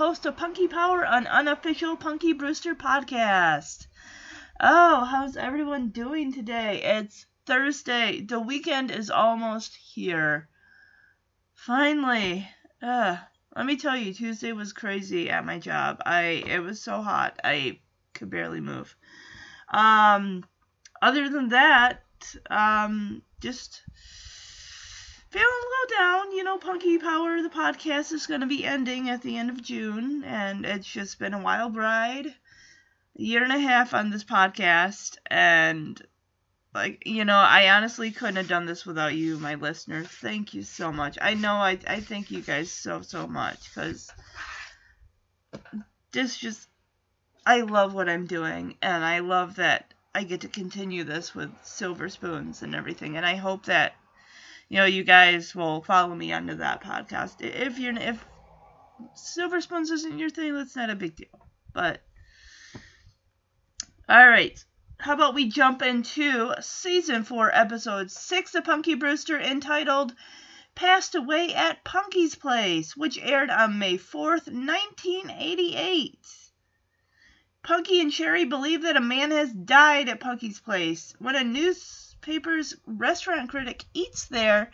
[0.00, 3.86] host of Punky Power, an unofficial Punky Brewster podcast.
[4.58, 6.80] Oh, how's everyone doing today?
[6.82, 8.22] It's Thursday.
[8.22, 10.48] The weekend is almost here.
[11.52, 12.48] Finally.
[12.80, 13.18] Uh,
[13.54, 16.00] let me tell you, Tuesday was crazy at my job.
[16.06, 17.38] I it was so hot.
[17.44, 17.80] I
[18.14, 18.96] could barely move.
[19.68, 20.46] Um
[21.02, 22.04] other than that,
[22.48, 23.82] um just
[25.30, 26.32] feeling a little down.
[26.32, 29.62] You know, Punky Power, the podcast, is going to be ending at the end of
[29.62, 32.26] June, and it's just been a wild ride.
[32.26, 32.34] A
[33.14, 36.00] year and a half on this podcast, and
[36.74, 40.62] like you know i honestly couldn't have done this without you my listeners thank you
[40.62, 44.12] so much i know i, I thank you guys so so much because
[46.12, 46.68] this just
[47.44, 51.50] i love what i'm doing and i love that i get to continue this with
[51.64, 53.94] silver spoons and everything and i hope that
[54.70, 57.40] you know, you guys will follow me onto that podcast.
[57.40, 58.24] If you're if
[59.14, 61.48] Silver Spoons isn't your thing, that's not a big deal.
[61.74, 62.00] But
[64.08, 64.64] all right,
[64.98, 70.14] how about we jump into season four, episode six of Punky Brewster, entitled
[70.76, 76.26] "Passed Away at Punky's Place," which aired on May fourth, nineteen eighty-eight.
[77.64, 82.09] Punky and Cherie believe that a man has died at Punky's place when a news
[82.20, 84.70] paper's restaurant critic eats there,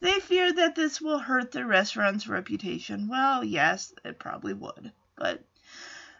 [0.00, 3.08] they fear that this will hurt the restaurant's reputation.
[3.08, 4.92] Well, yes, it probably would.
[5.16, 5.44] But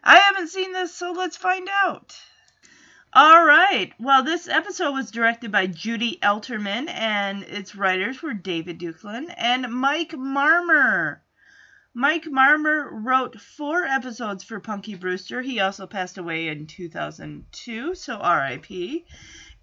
[0.03, 2.19] I haven't seen this, so let's find out.
[3.12, 3.92] All right.
[3.98, 9.73] Well, this episode was directed by Judy Elterman, and its writers were David Duclon and
[9.73, 11.20] Mike Marmer.
[11.92, 15.42] Mike Marmer wrote four episodes for Punky Brewster.
[15.42, 19.05] He also passed away in 2002, so RIP.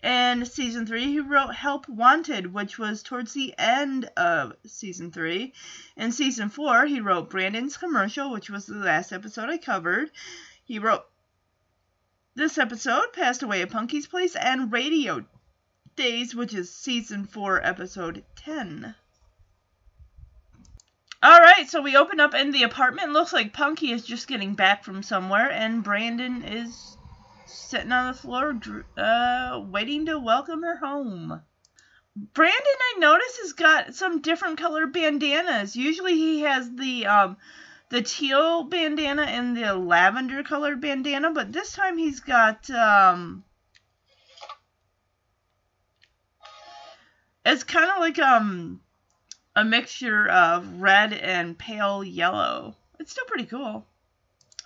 [0.10, 5.52] And season three, he wrote Help Wanted, which was towards the end of season three.
[5.98, 10.10] In season four, he wrote Brandon's Commercial, which was the last episode I covered.
[10.64, 11.04] He wrote
[12.36, 15.26] this episode, Passed Away at Punky's Place, and Radio
[15.98, 18.96] Days, which is season four, episode 10.
[21.22, 23.12] All right, so we open up in the apartment.
[23.12, 26.97] Looks like Punky is just getting back from somewhere, and Brandon is
[27.48, 28.60] sitting on the floor,
[28.98, 31.42] uh, waiting to welcome her home.
[32.34, 35.76] Brandon, I notice, has got some different color bandanas.
[35.76, 37.38] Usually he has the um,
[37.90, 43.44] the teal bandana and the lavender colored bandana, but this time he's got um,
[47.46, 48.82] it's kind of like um
[49.56, 52.76] a mixture of red and pale yellow.
[53.00, 53.86] It's still pretty cool.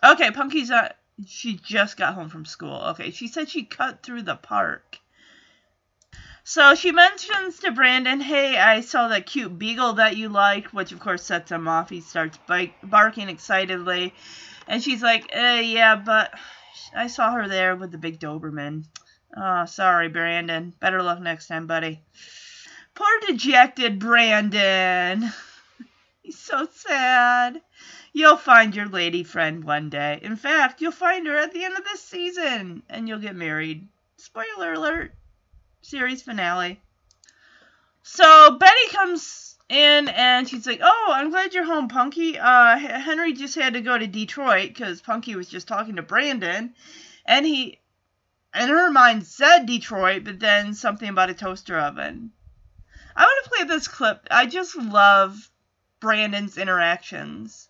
[0.03, 0.91] Okay, Punky's uh,
[1.27, 2.81] she just got home from school.
[2.91, 4.99] Okay, she said she cut through the park.
[6.43, 10.91] So she mentions to Brandon, hey, I saw that cute beagle that you liked, which
[10.91, 11.89] of course sets him off.
[11.89, 12.37] He starts
[12.83, 14.13] barking excitedly.
[14.67, 16.33] And she's like, eh, yeah, but
[16.95, 18.85] I saw her there with the big Doberman.
[19.35, 20.73] Oh, sorry, Brandon.
[20.79, 22.01] Better luck next time, buddy.
[22.95, 25.31] Poor dejected Brandon.
[26.21, 27.61] He's so sad.
[28.13, 30.19] You'll find your lady friend one day.
[30.21, 33.87] In fact, you'll find her at the end of this season, and you'll get married.
[34.17, 35.13] Spoiler alert.
[35.81, 36.81] Series finale.
[38.03, 42.37] So Betty comes in and she's like, "Oh, I'm glad you're home, Punky.
[42.37, 46.75] Uh, Henry just had to go to Detroit because Punky was just talking to Brandon,
[47.25, 47.79] and he,
[48.53, 52.33] in her mind, said Detroit, but then something about a toaster oven.
[53.15, 54.27] I want to play this clip.
[54.29, 55.49] I just love
[56.01, 57.69] Brandon's interactions.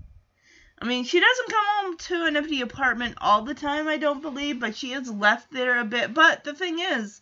[0.81, 4.23] I mean, she doesn't come home to an empty apartment all the time, I don't
[4.23, 6.11] believe, but she is left there a bit.
[6.11, 7.21] But the thing is,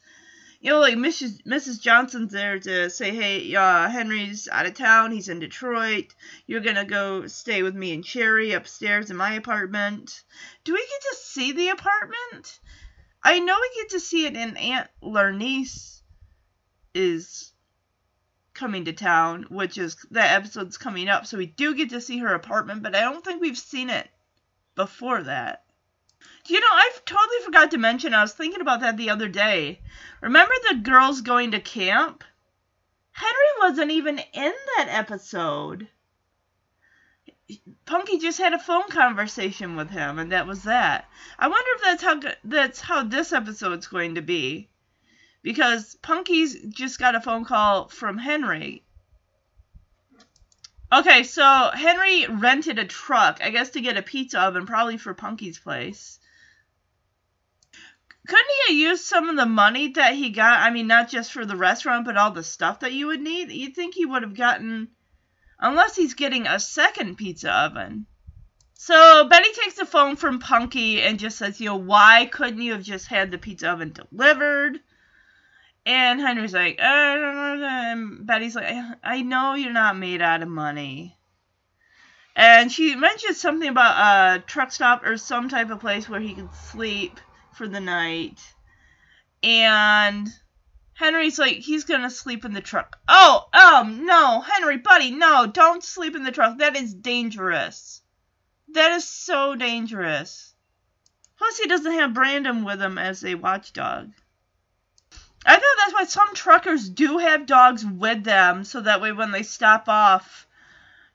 [0.61, 1.43] you know, like Mrs.
[1.43, 1.81] Mrs.
[1.81, 5.11] Johnson's there to say, hey, uh, Henry's out of town.
[5.11, 6.15] He's in Detroit.
[6.47, 10.23] You're gonna go stay with me and Cherie upstairs in my apartment.
[10.63, 12.59] Do we get to see the apartment?
[13.21, 16.01] I know we get to see it in Aunt Lernice
[16.93, 17.51] is
[18.59, 21.25] coming to town, which is that episode's coming up.
[21.25, 24.09] So we do get to see her apartment, but I don't think we've seen it
[24.75, 25.63] before that.
[26.47, 29.79] You know, I totally forgot to mention, I was thinking about that the other day.
[30.21, 32.23] Remember the girls going to camp?
[33.11, 35.87] Henry wasn't even in that episode.
[37.85, 41.09] Punky just had a phone conversation with him, and that was that.
[41.37, 44.69] I wonder if that's how that's how this episode's going to be,
[45.41, 48.83] because Punky's just got a phone call from Henry.
[50.91, 55.13] Okay, so Henry rented a truck, I guess, to get a pizza oven, probably for
[55.13, 56.19] Punky's place
[58.29, 60.59] couldn't he have used some of the money that he got?
[60.59, 63.51] I mean, not just for the restaurant, but all the stuff that you would need.
[63.51, 64.89] You'd think he would have gotten,
[65.59, 68.05] unless he's getting a second pizza oven.
[68.75, 72.73] So Betty takes the phone from Punky and just says, you know, why couldn't you
[72.73, 74.79] have just had the pizza oven delivered?
[75.85, 81.17] And Henry's like, uh, and Betty's like, I know you're not made out of money.
[82.35, 86.35] And she mentions something about a truck stop or some type of place where he
[86.35, 87.19] could sleep
[87.53, 88.39] for the night.
[89.43, 90.27] And
[90.93, 92.99] Henry's like, he's gonna sleep in the truck.
[93.07, 96.59] Oh, um, no, Henry, buddy, no, don't sleep in the truck.
[96.59, 98.01] That is dangerous.
[98.73, 100.53] That is so dangerous.
[101.37, 104.11] Plus, he doesn't have Brandon with him as a watchdog.
[105.45, 109.31] I thought that's why some truckers do have dogs with them, so that way when
[109.31, 110.47] they stop off,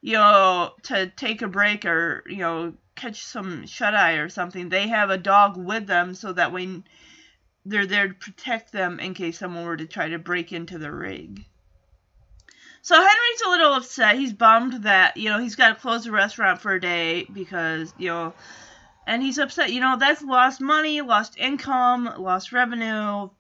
[0.01, 4.69] you know, to take a break or, you know, catch some shut eye or something,
[4.69, 6.85] they have a dog with them so that when
[7.67, 10.93] they're there to protect them in case someone were to try to break into the
[10.93, 11.45] rig.
[12.83, 14.17] So Henry's a little upset.
[14.17, 17.95] He's bummed that, you know, he's got to close the restaurant for a day because,
[17.97, 18.35] you know,
[19.07, 23.31] and he's upset, you know, that's lost money, lost income, lost revenue,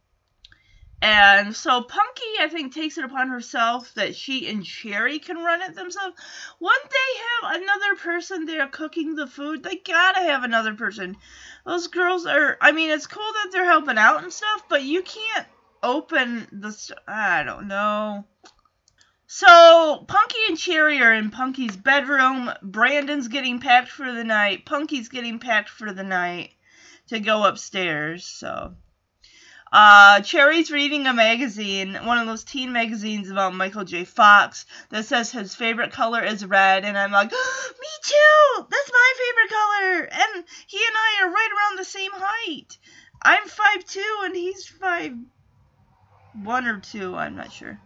[1.03, 5.63] and so Punky, I think, takes it upon herself that she and Cherie can run
[5.63, 6.17] it themselves.
[6.61, 9.63] Wouldn't they have another person there cooking the food?
[9.63, 11.17] They gotta have another person.
[11.67, 15.03] Those girls are, I mean, it's cool that they're helping out and stuff, but you
[15.03, 15.47] can't
[15.83, 18.25] open the, st- I don't know.
[19.27, 22.53] So, Punky and Cherie are in Punky's bedroom.
[22.63, 24.65] Brandon's getting packed for the night.
[24.65, 26.53] Punky's getting packed for the night
[27.09, 28.75] to go upstairs, so.
[29.75, 34.05] Uh, Cherie's reading a magazine, one of those teen magazines about Michael J.
[34.05, 38.67] Fox, that says his favorite color is red, and I'm like, oh, me too!
[38.71, 40.09] That's my favorite color!
[40.13, 42.79] And he and I are right around the same height.
[43.21, 45.13] I'm five two, and he's five
[46.41, 47.81] one or two, I'm not sure.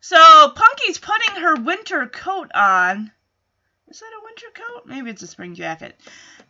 [0.00, 3.12] So Punky's putting her winter coat on.
[3.88, 4.86] Is that a winter coat?
[4.86, 6.00] Maybe it's a spring jacket.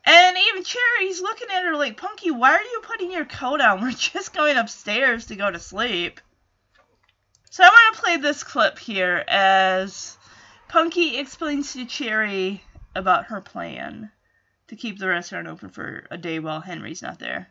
[0.06, 3.80] And even Cherie's looking at her like, Punky, why are you putting your coat on?
[3.82, 6.20] We're just going upstairs to go to sleep.
[7.50, 10.16] So I want to play this clip here as
[10.68, 12.62] Punky explains to Cherie
[12.94, 14.10] about her plan
[14.68, 17.48] to keep the restaurant open for a day while Henry's not there.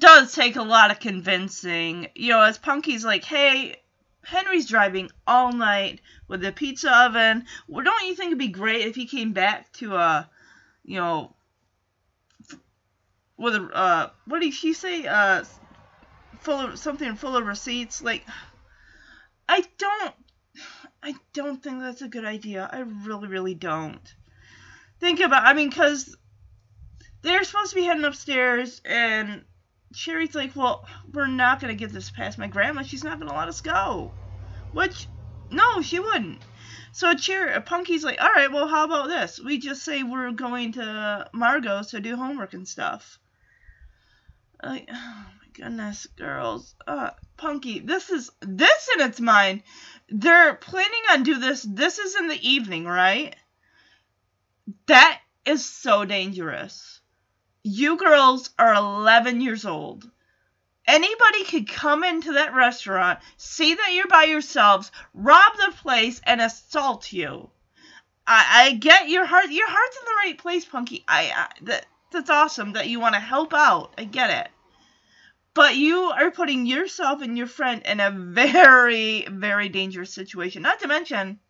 [0.00, 2.08] Does take a lot of convincing.
[2.14, 3.76] You know, as Punky's like, hey,
[4.22, 7.44] Henry's driving all night with the pizza oven.
[7.68, 10.28] Well, don't you think it'd be great if he came back to a,
[10.84, 11.34] you know,
[13.36, 15.06] with a uh, what did she say?
[15.06, 15.44] Uh,
[16.40, 18.02] full of something full of receipts.
[18.02, 18.24] Like,
[19.48, 20.14] I don't,
[21.02, 22.68] I don't think that's a good idea.
[22.72, 24.14] I really, really don't.
[24.98, 25.44] Think about.
[25.44, 26.16] I mean, because
[27.22, 29.44] they're supposed to be heading upstairs, and
[29.94, 32.82] Cherie's like, "Well, we're not gonna get this past my grandma.
[32.82, 34.12] She's not gonna let us go."
[34.72, 35.06] Which,
[35.50, 36.42] no, she wouldn't.
[36.92, 39.38] So Cherie, Punky's like, "All right, well, how about this?
[39.38, 43.18] We just say we're going to Margaux's to do homework and stuff."
[44.62, 49.62] Like, oh my goodness, girls, uh, Punky, this is this in its mind.
[50.08, 51.62] They're planning on do this.
[51.62, 53.36] This is in the evening, right?
[54.86, 56.95] That is so dangerous.
[57.68, 60.08] You girls are 11 years old.
[60.86, 66.40] Anybody could come into that restaurant, see that you're by yourselves, rob the place, and
[66.40, 67.50] assault you.
[68.24, 69.50] I, I get your heart.
[69.50, 71.04] Your heart's in the right place, Punky.
[71.08, 73.94] I, I that that's awesome that you want to help out.
[73.98, 74.52] I get it.
[75.52, 80.62] But you are putting yourself and your friend in a very, very dangerous situation.
[80.62, 81.40] Not to mention,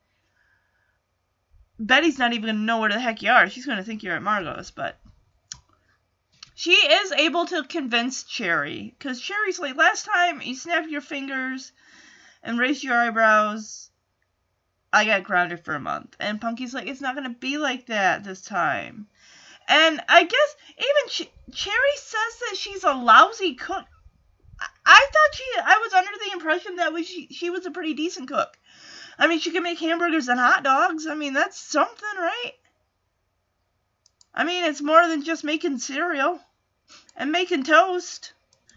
[1.79, 3.51] Betty's not even gonna know where the heck you are.
[3.51, 4.99] She's gonna think you're at Margaux's, but
[6.59, 11.71] she is able to convince Cherie because Cherie's like, last time you snapped your fingers
[12.43, 13.91] and raised your eyebrows,
[14.91, 16.17] I got grounded for a month.
[16.19, 19.07] And Punky's like, it's not gonna be like that this time.
[19.69, 23.85] And I guess even Ch- Cherie says that she's a lousy cook.
[24.87, 28.29] I, thought she, I was under the impression that she, she was a pretty decent
[28.29, 28.59] cook.
[29.19, 31.07] I mean, she can make hamburgers and hot dogs.
[31.07, 32.53] I mean, that's something, right?
[34.35, 36.41] I mean, it's more than just making cereal
[37.17, 38.33] and making toast.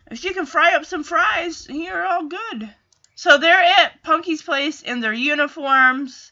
[0.10, 2.74] If she can fry up some fries, you're all good.
[3.16, 6.32] So they're at Punky's place in their uniforms,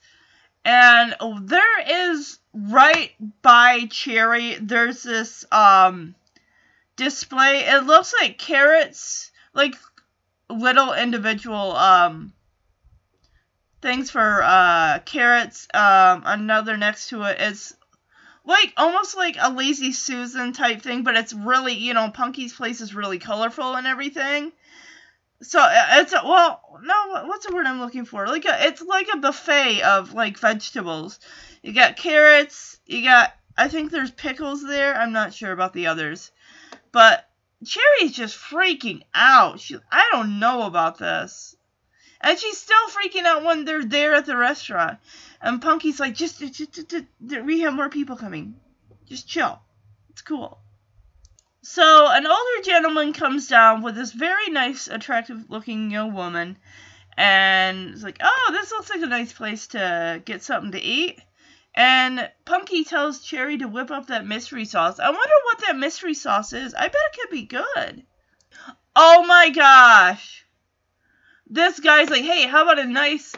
[0.64, 4.58] and there is right by Cherie.
[4.60, 6.16] There's this um
[6.96, 7.66] display.
[7.66, 9.76] It looks like carrots, like
[10.50, 12.34] little individual um
[13.82, 15.68] things for uh carrots.
[15.74, 17.76] Um, another next to it is
[18.48, 22.82] like almost like a lazy Susan type thing, but it's really you know Punky's place
[22.82, 24.52] is really colorful and everything.
[25.42, 28.26] So uh, it's a, well, no, what's the word I'm looking for?
[28.26, 31.20] Like a, it's like a buffet of like vegetables.
[31.62, 34.96] You got carrots, you got I think there's pickles there.
[34.96, 36.32] I'm not sure about the others,
[36.92, 37.28] but
[37.66, 39.60] Cherie's just freaking out.
[39.60, 41.56] She, I don't know about this.
[42.22, 45.00] And she's still freaking out when they're there at the restaurant.
[45.42, 47.06] And Punky's like, just, just, just, just,
[47.44, 48.56] we have more people coming.
[49.06, 49.60] Just chill.
[50.10, 50.60] It's cool.
[51.62, 56.58] So an older gentleman comes down with this very nice, attractive looking young woman.
[57.16, 61.20] And it's like, oh, this looks like a nice place to get something to eat.
[61.76, 65.00] And Punky tells Cherie to whip up that mystery sauce.
[65.00, 66.74] I wonder what that mystery sauce is.
[66.74, 68.04] I bet it could be good.
[68.96, 70.46] Oh my gosh
[71.50, 73.34] this guy's like, hey, how about a nice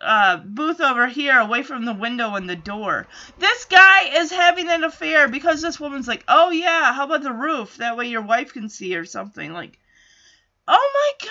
[0.00, 3.06] uh, booth over here away from the window and the door?
[3.38, 7.32] This guy is having an affair because this woman's like, oh yeah, how about the
[7.32, 7.76] roof?
[7.76, 9.52] That way your wife can see or something.
[9.52, 9.78] Like,
[10.68, 11.30] oh my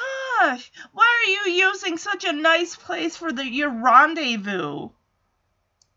[0.49, 4.89] gosh, why are you using such a nice place for the your rendezvous?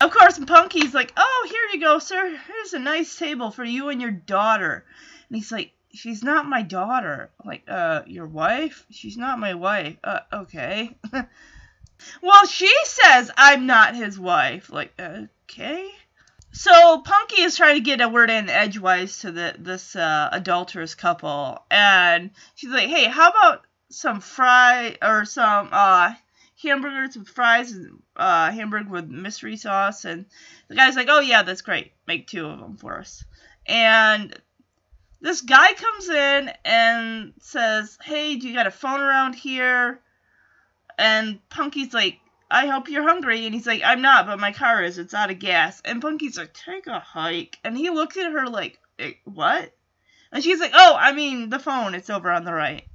[0.01, 2.39] Of course, Punky's like, oh, here you go, sir.
[2.47, 4.85] Here's a nice table for you and your daughter.
[5.27, 7.31] And he's like, she's not my daughter.
[7.43, 8.85] Like, uh, your wife?
[8.91, 9.97] She's not my wife.
[10.01, 10.95] Uh, okay.
[12.21, 14.71] well, she says I'm not his wife.
[14.71, 15.89] Like, okay.
[16.51, 20.95] So Punky is trying to get a word in edgewise to the this uh, adulterous
[20.95, 26.13] couple, and she's like, "Hey, how about some fry or some uh
[26.61, 30.25] hamburgers with fries and uh hamburger with mystery sauce?" And
[30.67, 31.91] the guy's like, "Oh yeah, that's great.
[32.07, 33.23] Make two of them for us."
[33.67, 34.35] And
[35.21, 39.99] this guy comes in and says, Hey, do you got a phone around here?
[40.99, 42.19] And Punky's like,
[42.51, 43.45] I hope you're hungry.
[43.45, 44.97] And he's like, I'm not, but my car is.
[44.97, 45.81] It's out of gas.
[45.85, 47.57] And Punky's like, Take a hike.
[47.63, 49.73] And he looks at her like, eh, What?
[50.33, 51.95] And she's like, Oh, I mean, the phone.
[51.95, 52.85] It's over on the right.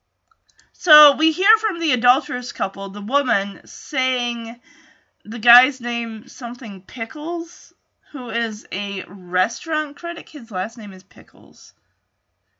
[0.72, 4.58] so we hear from the adulterous couple, the woman saying
[5.26, 7.74] the guy's name something Pickles
[8.12, 10.30] who is a restaurant critic.
[10.30, 11.74] His last name is Pickles.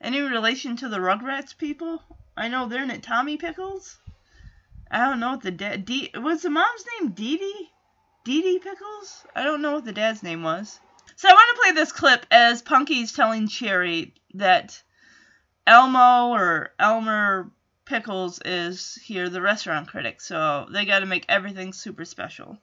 [0.02, 2.02] Any relation to the Rugrats people?
[2.37, 3.02] I know they're in it.
[3.02, 3.97] Tommy Pickles.
[4.90, 5.85] I don't know what the dad.
[5.85, 7.73] D was the mom's name Didi?
[8.25, 9.26] Dee Dee Pickles?
[9.35, 10.78] I don't know what the dad's name was.
[11.16, 14.83] So I want to play this clip as Punky's telling Cherie that
[15.66, 17.50] Elmo or Elmer
[17.85, 20.21] Pickles is here, the restaurant critic.
[20.21, 22.59] So they got to make everything super special.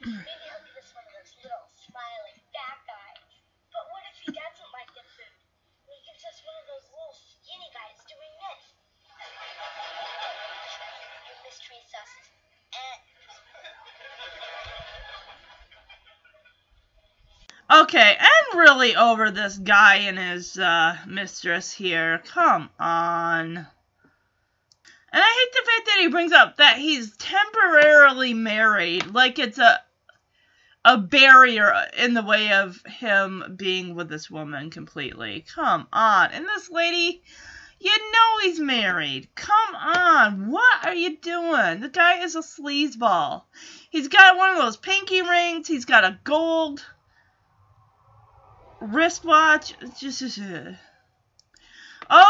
[11.78, 12.30] Mystery sauces.
[17.70, 17.82] Eh.
[17.82, 22.22] Okay, and really over this guy and his uh, mistress here.
[22.26, 23.66] Come on.
[25.10, 29.58] And I hate the fact that he brings up that he's temporarily married, like it's
[29.58, 29.80] a
[30.84, 35.44] a barrier in the way of him being with this woman completely.
[35.54, 36.30] Come on.
[36.32, 37.22] And this lady,
[37.80, 39.28] you know he's married.
[39.34, 40.50] Come on.
[40.50, 41.80] What are you doing?
[41.80, 43.42] The guy is a sleazeball.
[43.90, 45.68] He's got one of those pinky rings.
[45.68, 46.84] He's got a gold
[48.80, 49.74] wristwatch.
[49.98, 50.72] Just uh.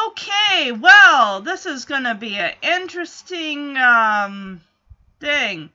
[0.08, 0.72] okay.
[0.72, 4.60] Well, this is gonna be an interesting um
[5.20, 5.70] thing.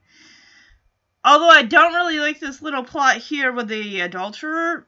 [1.26, 4.86] Although I don't really like this little plot here with the adulterer,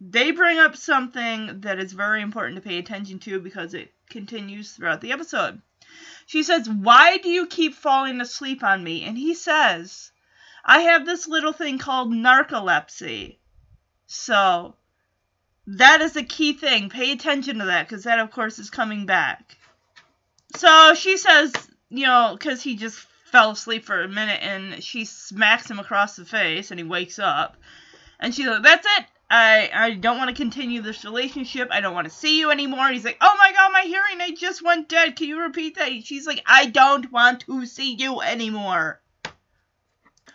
[0.00, 4.72] they bring up something that is very important to pay attention to because it continues
[4.72, 5.60] throughout the episode.
[6.26, 9.02] She says, Why do you keep falling asleep on me?
[9.02, 10.12] And he says,
[10.64, 13.38] I have this little thing called narcolepsy.
[14.06, 14.76] So,
[15.66, 16.90] that is a key thing.
[16.90, 19.56] Pay attention to that because that, of course, is coming back.
[20.56, 21.52] So she says,
[21.88, 26.16] you know, because he just fell asleep for a minute and she smacks him across
[26.16, 27.56] the face and he wakes up.
[28.20, 29.06] And she's like, That's it.
[29.34, 31.68] I, I don't want to continue this relationship.
[31.70, 32.88] I don't want to see you anymore.
[32.88, 35.16] He's like, Oh my god, my hearing aid just went dead.
[35.16, 36.04] Can you repeat that?
[36.04, 39.00] She's like, I don't want to see you anymore.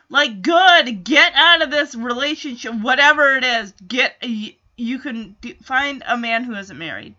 [0.09, 1.03] Like, good.
[1.03, 3.71] Get out of this relationship, whatever it is.
[3.87, 4.15] Get.
[4.23, 7.13] You you can find a man who isn't married.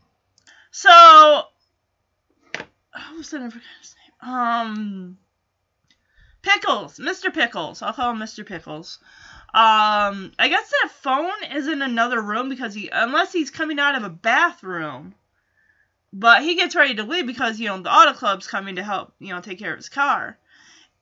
[0.73, 1.43] So.
[3.11, 4.31] Who said I forgot his name?
[4.33, 5.19] Um.
[6.43, 7.33] Pickles, Mr.
[7.33, 7.83] Pickles.
[7.83, 8.45] I'll call him Mr.
[8.45, 8.99] Pickles.
[9.55, 13.95] Um, I guess that phone is in another room because he, unless he's coming out
[13.95, 15.15] of a bathroom.
[16.13, 19.15] But he gets ready to leave because you know the auto club's coming to help
[19.19, 20.39] you know take care of his car.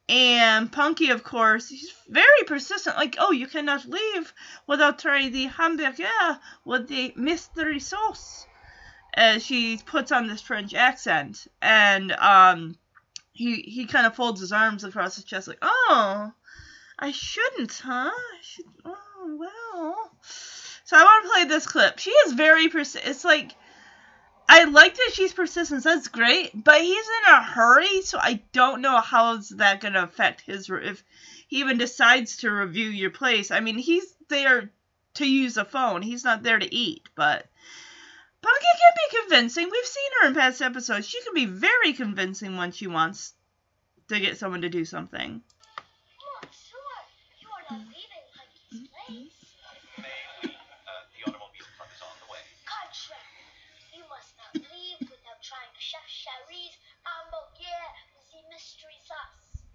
[0.08, 2.96] And Punky, of course, he's very persistent.
[2.96, 4.32] Like, oh, you cannot leave
[4.68, 8.46] without trying the hamburger with the mystery sauce.
[9.14, 12.76] As she puts on this French accent, and um
[13.32, 16.32] he he kind of folds his arms across his chest like, "Oh,
[16.98, 18.10] I shouldn't, huh?
[18.10, 18.64] I should.
[18.84, 20.16] Oh well."
[20.84, 21.98] So I want to play this clip.
[21.98, 23.52] She is very persi- It's like
[24.48, 25.82] I like that she's persistent.
[25.82, 30.42] That's great, but he's in a hurry, so I don't know how's that gonna affect
[30.42, 31.04] his re- if
[31.48, 33.50] he even decides to review your place.
[33.50, 34.70] I mean, he's there
[35.14, 36.02] to use a phone.
[36.02, 37.46] He's not there to eat, but.
[38.42, 39.68] Punky can be convincing.
[39.70, 41.08] We've seen her in past episodes.
[41.08, 43.32] She can be very convincing when she wants
[44.08, 45.42] to get someone to do something.
[47.66, 47.82] Just
[55.74, 56.74] to chef Chariz
[57.04, 59.66] Amoguer with the mystery sauce.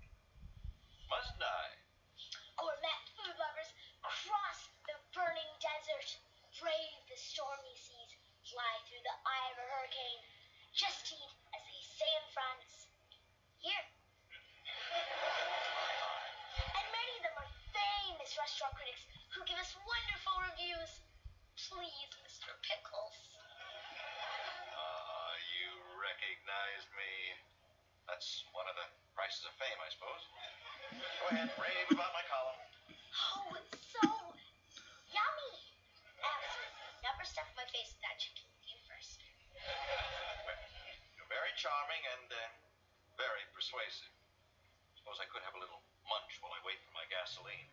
[1.11, 1.75] Must die.
[2.55, 6.09] Corvette food lovers, cross the burning desert,
[6.57, 8.11] brave the stormy seas,
[8.47, 10.21] fly through the eye of a hurricane,
[10.73, 12.87] just eat, as they say in France.
[13.59, 13.85] Here.
[16.55, 17.51] And many of them are
[18.31, 19.03] famous restaurant critics
[19.35, 21.03] who give us wonderful reviews.
[21.67, 22.55] Please, Mr.
[22.63, 23.17] Pickles.
[24.71, 25.67] Ah, you
[25.99, 27.11] recognized me.
[28.07, 30.23] That's one of the prices of fame, I suppose.
[30.95, 32.59] Go ahead, rave about my column.
[33.35, 34.07] Oh, it's so
[35.11, 35.53] yummy.
[36.23, 37.03] Absolutely.
[37.03, 39.19] Never stuffed my face without checking with you first.
[41.19, 42.39] You're very charming and uh,
[43.19, 44.15] very persuasive.
[44.95, 47.67] Suppose I could have a little munch while I wait for my gasoline.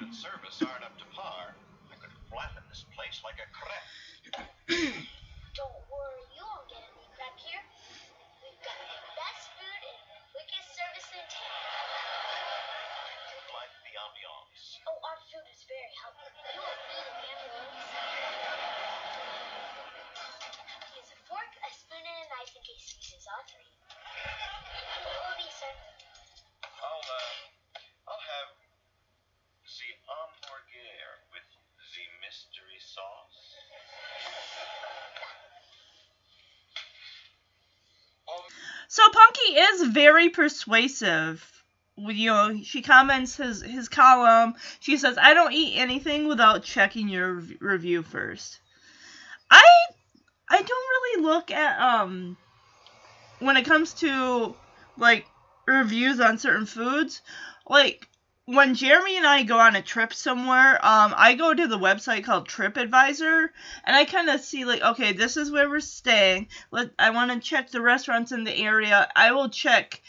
[0.00, 1.52] Food and service aren't up to par.
[1.92, 4.32] I could flatten this place like a crepe.
[5.60, 7.60] Don't worry, you won't get any crap here.
[8.40, 10.00] We've got the best food and
[10.32, 11.68] quickest service in town.
[13.52, 14.80] Like the ambiance.
[14.88, 16.89] Oh, our food is very healthy.
[38.92, 41.62] So Punky is very persuasive.
[41.96, 44.56] You know, she comments his his column.
[44.80, 48.58] She says, "I don't eat anything without checking your review first.
[49.48, 49.62] I
[50.48, 52.36] I don't really look at um
[53.38, 54.56] when it comes to
[54.96, 55.24] like
[55.66, 57.22] reviews on certain foods.
[57.68, 58.08] Like
[58.50, 62.24] when Jeremy and I go on a trip somewhere, um, I go to the website
[62.24, 63.48] called TripAdvisor,
[63.84, 66.48] and I kind of see like, okay, this is where we're staying.
[66.72, 69.08] Let I want to check the restaurants in the area.
[69.14, 70.02] I will check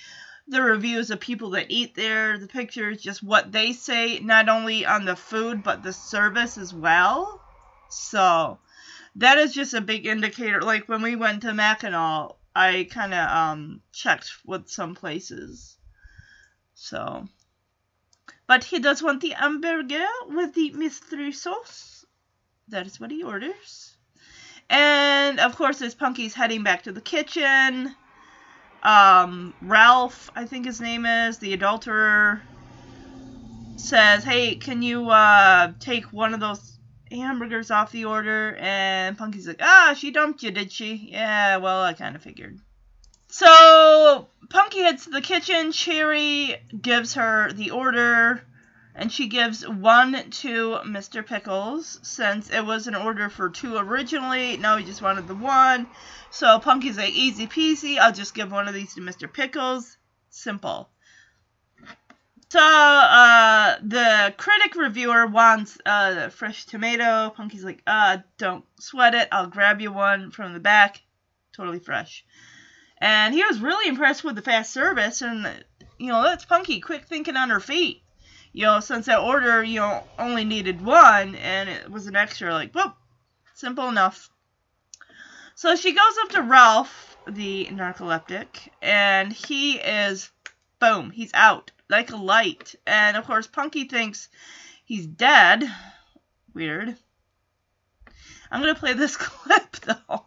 [0.47, 4.88] the reviews of people that eat there, the pictures, just what they say, not only
[4.88, 7.41] on the food but the service as well.
[7.89, 8.58] So
[9.17, 10.62] that is just a big indicator.
[10.62, 15.77] Like when we went to Mackinac, I kind of um checked with some places.
[16.73, 17.27] So.
[18.51, 22.05] But he does want the hamburger with the mystery sauce.
[22.67, 23.95] That is what he orders.
[24.69, 27.95] And of course, as Punky's heading back to the kitchen,
[28.83, 32.41] um, Ralph, I think his name is, the adulterer,
[33.77, 36.77] says, Hey, can you uh, take one of those
[37.09, 38.57] hamburgers off the order?
[38.59, 41.07] And Punky's like, Ah, she dumped you, did she?
[41.13, 42.59] Yeah, well, I kind of figured.
[43.31, 45.71] So Punky heads to the kitchen.
[45.71, 48.43] Cherie gives her the order,
[48.93, 51.25] and she gives one to Mr.
[51.25, 54.57] Pickles since it was an order for two originally.
[54.57, 55.87] Now he just wanted the one.
[56.29, 57.97] So Punky's like, easy peasy.
[57.97, 59.31] I'll just give one of these to Mr.
[59.31, 59.95] Pickles.
[60.29, 60.89] Simple.
[62.49, 67.29] So uh, the critic reviewer wants uh, fresh tomato.
[67.29, 69.29] Punky's like, uh, don't sweat it.
[69.31, 71.01] I'll grab you one from the back.
[71.53, 72.25] Totally fresh.
[73.01, 75.65] And he was really impressed with the fast service, and
[75.97, 78.03] you know that's Punky, quick thinking on her feet.
[78.53, 82.53] You know, since that order, you know, only needed one, and it was an extra,
[82.53, 82.93] like, whoop,
[83.55, 84.29] simple enough.
[85.55, 90.29] So she goes up to Ralph, the narcoleptic, and he is,
[90.79, 92.75] boom, he's out like a light.
[92.85, 94.29] And of course, Punky thinks
[94.85, 95.63] he's dead.
[96.53, 96.95] Weird.
[98.51, 100.25] I'm gonna play this clip though.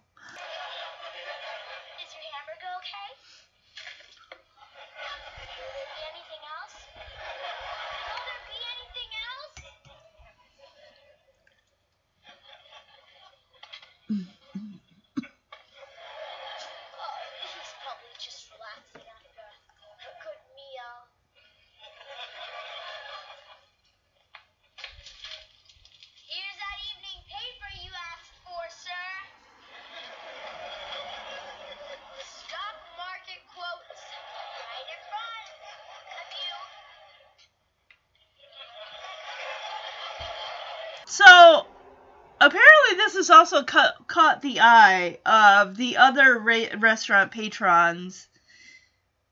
[43.54, 48.28] Also ca- caught the eye of the other ra- restaurant patrons,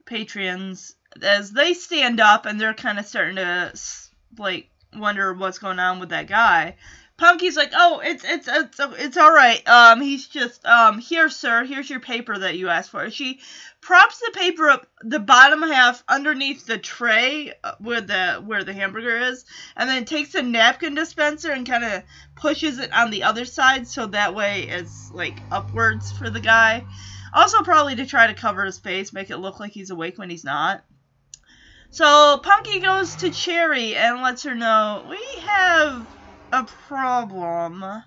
[0.07, 3.73] patrons, as they stand up and they're kind of starting to
[4.39, 6.77] like wonder what's going on with that guy.
[7.17, 9.67] Punky's like, oh, it's it's it's it's all right.
[9.69, 11.65] Um, he's just um here, sir.
[11.65, 13.11] Here's your paper that you asked for.
[13.11, 13.41] She
[13.81, 18.73] props the paper up the bottom half underneath the tray uh, where the where the
[18.73, 19.45] hamburger is,
[19.77, 22.03] and then takes a napkin dispenser and kind of
[22.35, 26.85] pushes it on the other side so that way it's like upwards for the guy.
[27.35, 30.29] Also, probably to try to cover his face, make it look like he's awake when
[30.31, 30.85] he's not.
[31.91, 36.07] So Punky goes to Cherry and lets her know we have
[36.53, 37.83] a problem.
[37.83, 38.05] Everything's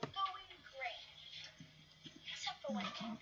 [0.00, 1.10] going great.
[2.32, 3.18] Except for one thing.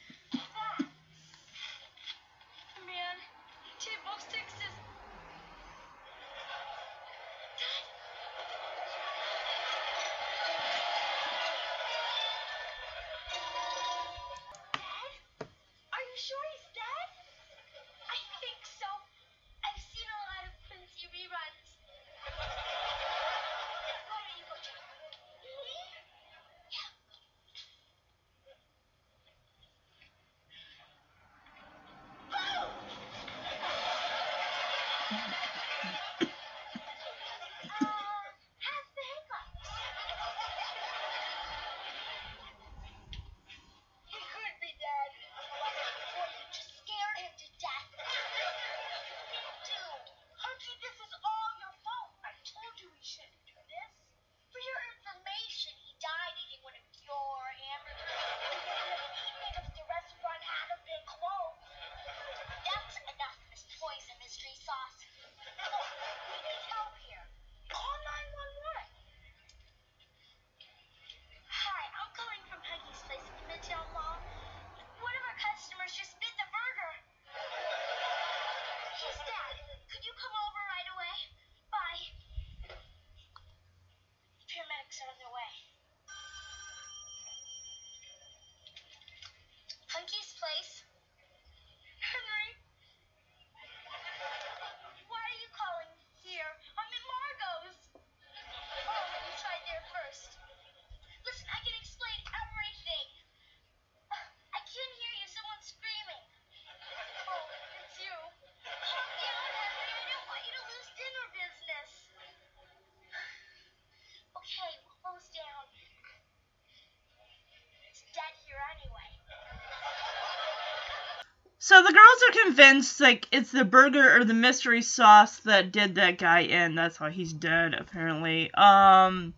[121.72, 125.94] So the girls are convinced like it's the burger or the mystery sauce that did
[125.94, 126.74] that guy in.
[126.74, 128.50] That's how he's dead apparently.
[128.52, 129.32] Um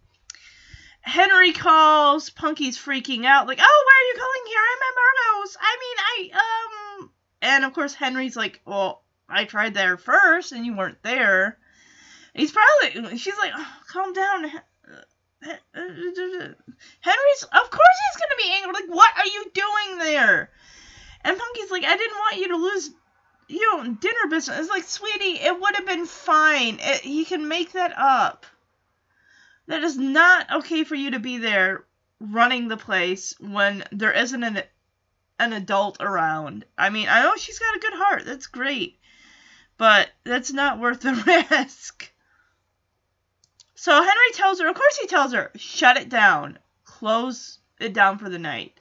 [1.00, 4.58] Henry calls, Punky's freaking out, like, oh, why are you calling here?
[4.72, 5.56] I'm at Margaux's.
[5.60, 7.10] I mean, I, um.
[7.40, 11.58] And of course, Henry's like, well, I tried there first and you weren't there.
[12.34, 14.50] He's probably, she's like, oh, calm down.
[15.70, 18.72] Henry's, of course he's gonna be angry.
[18.72, 20.50] Like, what are you doing there?
[21.24, 22.90] And Punky's like, I didn't want you to lose,
[23.48, 24.60] you know, dinner business.
[24.60, 26.78] It's like, sweetie, it would have been fine.
[26.80, 28.46] It, he can make that up.
[29.66, 31.84] That is not okay for you to be there
[32.20, 34.62] running the place when there isn't an
[35.38, 36.64] an adult around.
[36.78, 38.24] I mean, I know she's got a good heart.
[38.24, 39.00] That's great.
[39.76, 41.12] But that's not worth the
[41.50, 42.12] risk.
[43.74, 46.58] So Henry tells her, of course he tells her, shut it down.
[46.84, 48.78] Close it down for the night.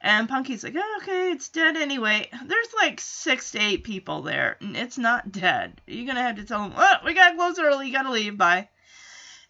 [0.00, 2.30] And Punky's like, oh, okay, it's dead anyway.
[2.44, 5.80] There's like six to eight people there, and it's not dead.
[5.86, 8.68] You're gonna have to tell them, oh, we gotta close early, you gotta leave, bye.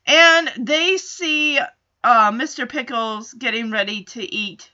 [0.06, 2.66] And they see uh, Mr.
[2.66, 4.70] Pickles getting ready to eat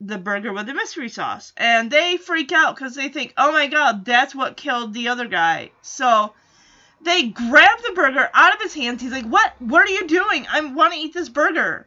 [0.00, 1.52] the burger with the mystery sauce.
[1.58, 5.28] And they freak out because they think, oh my god, that's what killed the other
[5.28, 5.70] guy.
[5.82, 6.32] So
[7.02, 9.02] they grab the burger out of his hands.
[9.02, 9.52] He's like, what?
[9.58, 10.46] What are you doing?
[10.50, 11.86] I want to eat this burger.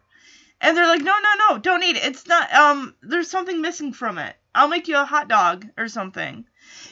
[0.63, 2.06] And they're like, no, no, no, don't eat it.
[2.06, 4.34] It's not, um, there's something missing from it.
[4.56, 6.45] I'll make you a hot dog or something.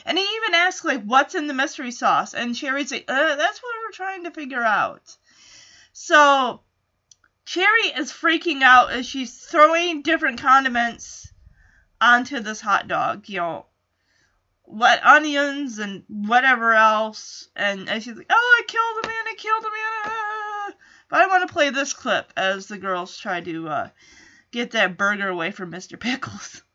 [0.04, 2.34] And he even asks, like, what's in the mystery sauce?
[2.34, 5.16] And Cherie's like, uh, that's what we're trying to figure out.
[5.94, 6.60] So
[7.46, 11.32] Cherie is freaking out as she's throwing different condiments
[11.98, 13.64] onto this hot dog, you know,
[14.64, 17.48] what onions and whatever else.
[17.56, 20.31] And, and she's like, oh, I killed a man, I killed a man.
[21.12, 23.88] But I want to play this clip as the girls try to uh,
[24.50, 26.00] get that burger away from Mr.
[26.00, 26.62] Pickles.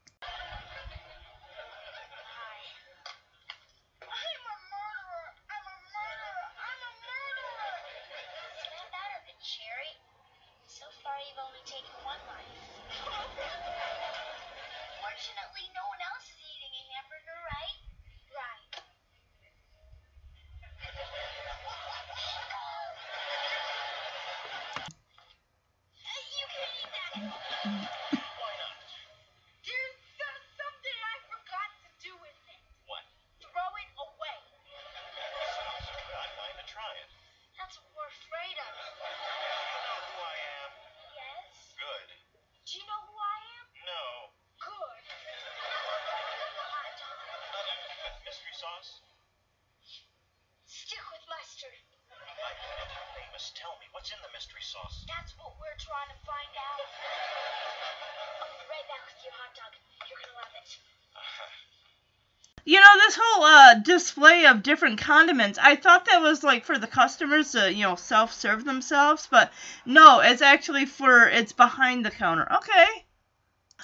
[63.07, 67.53] this whole uh, display of different condiments, I thought that was like for the customers
[67.53, 69.53] to, you know, self serve themselves, but
[69.85, 72.45] no, it's actually for, it's behind the counter.
[72.53, 73.05] Okay.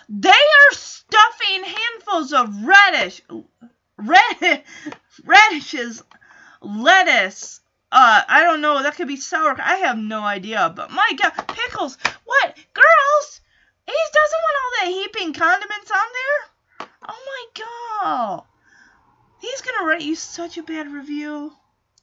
[0.10, 3.22] They are stuffing handfuls of radish
[3.98, 4.64] red
[5.24, 6.04] radishes,
[6.62, 7.62] lettuce.
[7.94, 8.84] Uh, I don't know.
[8.84, 9.56] That could be sour.
[9.58, 10.74] I have no idea.
[10.76, 11.98] But my God, pickles.
[12.26, 13.42] What, girls?
[13.86, 16.88] He doesn't want all that heaping condiments on there.
[17.08, 17.66] Oh my
[18.04, 18.44] God.
[20.04, 21.54] You such a bad review.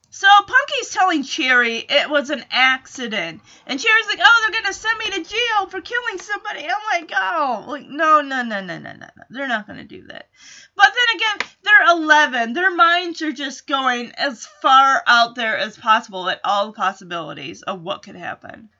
[0.08, 3.42] So Punky's telling Cherie it was an accident.
[3.66, 6.64] And Cherie's like, oh, they're to send me to jail for killing somebody.
[6.64, 9.24] I'm like, oh, like, no, no, no, no, no, no, no.
[9.28, 10.30] They're not to do that.
[10.74, 12.54] But then again, they're 11.
[12.54, 17.60] Their minds are just going as far out there as possible at all the possibilities
[17.62, 18.70] of what could happen.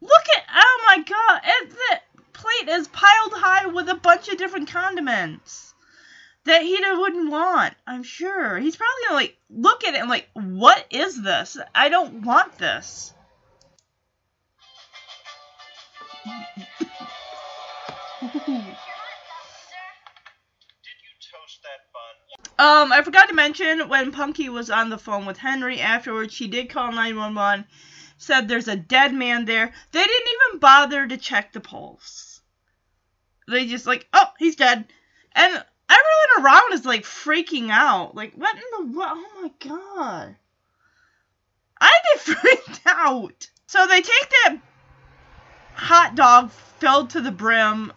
[0.00, 2.00] Look at, oh my god, it, the
[2.32, 5.72] plate is piled high with a bunch of different condiments
[6.44, 7.74] that he wouldn't want.
[7.86, 11.56] I'm sure he's probably gonna like look at it and like, what is this?
[11.74, 13.12] I don't want this.
[22.58, 26.46] Um, I forgot to mention when Punky was on the phone with Henry afterwards, she
[26.46, 27.64] did call 911,
[28.18, 29.72] said there's a dead man there.
[29.90, 32.40] They didn't even bother to check the pulse.
[33.48, 34.84] They just like, oh, he's dead.
[35.34, 38.14] And everyone around is like freaking out.
[38.14, 39.12] Like, what in the what?
[39.12, 40.36] Oh my god.
[41.80, 43.48] I get freaked out.
[43.66, 44.58] So they take that
[45.74, 47.92] hot dog filled to the brim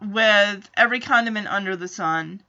[0.00, 2.42] with every condiment under the sun.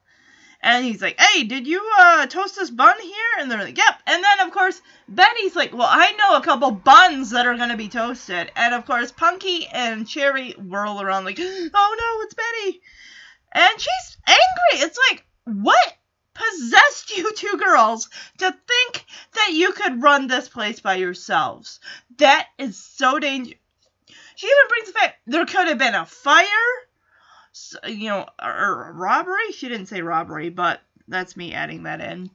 [0.64, 3.14] And he's like, hey, did you uh, toast this bun here?
[3.40, 4.00] And they're like, yep.
[4.06, 7.70] And then, of course, Betty's like, well, I know a couple buns that are going
[7.70, 8.52] to be toasted.
[8.56, 12.82] And, of course, Punky and Cherie whirl around like, oh no, it's Betty.
[13.52, 14.86] And she's angry.
[14.86, 15.98] It's like, what
[16.34, 21.80] possessed you two girls to think that you could run this place by yourselves?
[22.18, 23.58] That is so dangerous.
[24.36, 26.46] She even brings the fact there could have been a fire,
[27.88, 29.52] you know, or a robbery.
[29.52, 32.32] She didn't say robbery, but that's me adding that in.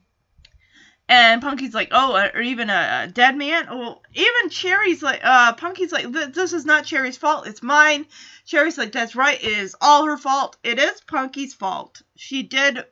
[1.09, 3.67] And Punky's like, oh, or even a, a dead man.
[3.69, 7.47] Well, even Cherie's like, uh, Punky's like, this is not Cherie's fault.
[7.47, 8.05] It's mine.
[8.45, 9.41] Cherie's like, that's right.
[9.41, 10.57] It is all her fault.
[10.63, 12.01] It is Punky's fault.
[12.17, 12.83] She did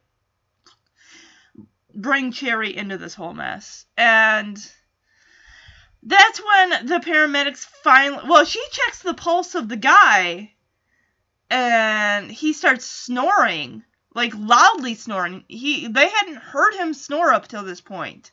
[1.93, 3.85] bring Cherie into this whole mess.
[3.97, 4.57] And
[6.03, 10.53] that's when the paramedics finally, well, she checks the pulse of the guy
[11.49, 13.83] and he starts snoring
[14.15, 15.43] like loudly snoring.
[15.47, 18.31] He they hadn't heard him snore up till this point.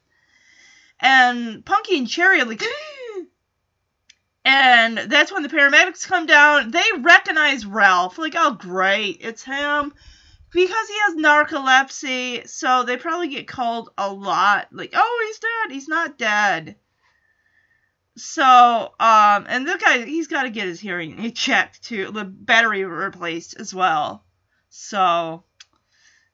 [1.01, 2.63] And Punky and Cherie are like
[4.45, 6.71] And that's when the paramedics come down.
[6.71, 8.19] They recognize Ralph.
[8.19, 9.93] Like, oh great, it's him.
[10.53, 14.69] Because he has narcolepsy, so they probably get called a lot.
[14.71, 16.77] Like, oh he's dead, he's not dead.
[18.17, 22.85] So, um, and the guy, he's got to get his hearing checked too, the battery
[22.85, 24.25] replaced as well.
[24.69, 25.45] So,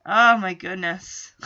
[0.08, 1.36] Oh my goodness.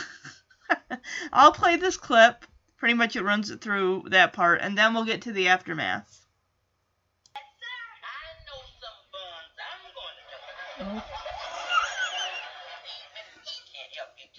[1.33, 2.45] I'll play this clip.
[2.79, 6.23] Pretty much it runs it through that part, and then we'll get to the aftermath.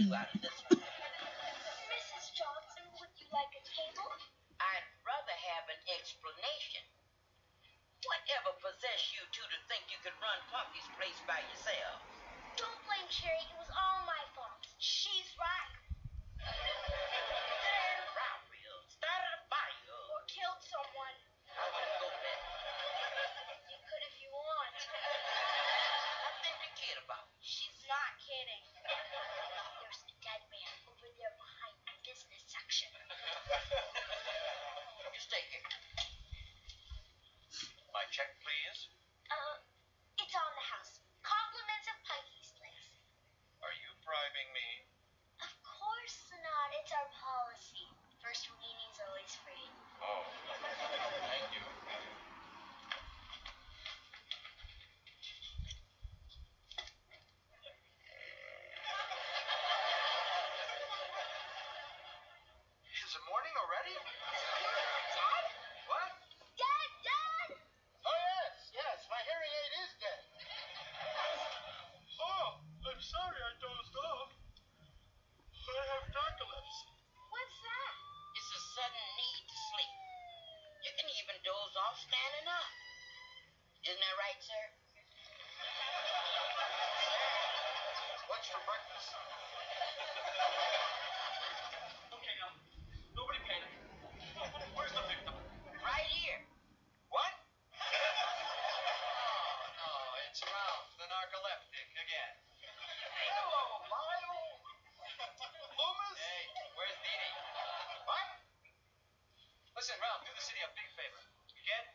[0.01, 2.25] Mrs.
[2.33, 4.09] Johnson, would you like a table?
[4.57, 6.81] I'd rather have an explanation.
[8.09, 10.41] Whatever possessed you two to think you could run
[10.97, 12.24] place by yourself?
[13.11, 13.49] Cherie.
[13.53, 14.65] It was all my fault.
[14.79, 15.75] She's right.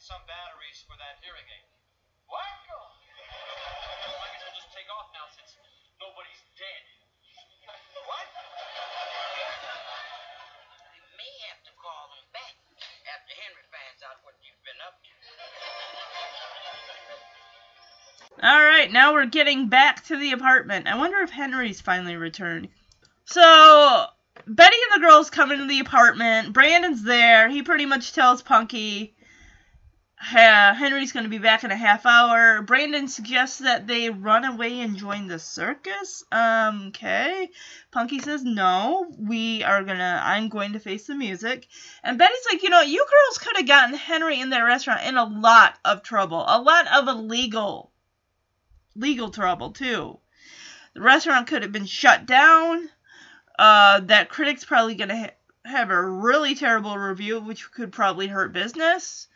[0.09, 1.69] some batteries for that hearing aid.
[2.25, 2.41] What?
[2.41, 5.53] Well, I guess we'll just take off now since
[6.01, 6.81] nobody's dead.
[8.09, 8.25] What?
[10.89, 12.57] We may have to call him back
[13.05, 15.13] after Henry finds out what you've been up to.
[18.49, 20.89] All right, now we're getting back to the apartment.
[20.89, 22.69] I wonder if Henry's finally returned.
[23.25, 24.07] So,
[24.47, 26.51] Betty and the girls come into the apartment.
[26.51, 27.47] Brandon's there.
[27.47, 29.13] He pretty much tells Punky
[30.29, 32.61] ha- Henry's going to be back in a half hour.
[32.61, 36.23] Brandon suggests that they run away and join the circus.
[36.31, 37.49] Um, okay.
[37.91, 41.67] Punky says, no, we are going to, I'm going to face the music.
[42.03, 45.17] And Betty's like, you know, you girls could have gotten Henry in that restaurant in
[45.17, 47.91] a lot of trouble, a lot of illegal
[48.95, 50.19] legal trouble too.
[50.93, 52.89] The restaurant could have been shut down.
[53.57, 55.29] Uh, that critic's probably gonna ha-
[55.65, 59.27] have a really terrible review, which could probably hurt business.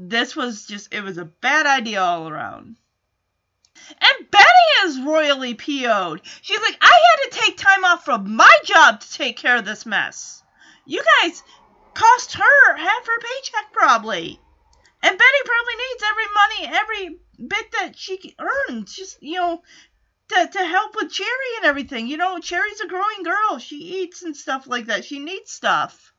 [0.00, 2.76] This was just, it was a bad idea all around.
[4.00, 6.20] And Betty is royally PO'd.
[6.40, 9.64] She's like, I had to take time off from my job to take care of
[9.64, 10.44] this mess.
[10.86, 11.42] You guys
[11.94, 14.40] cost her half her paycheck probably.
[15.02, 19.62] And Betty probably needs every money, every bit that she earns, just you know,
[20.28, 22.06] to to help with Cherie and everything.
[22.06, 23.58] You know, Cherie's a growing girl.
[23.58, 25.04] She eats and stuff like that.
[25.04, 26.12] She needs stuff.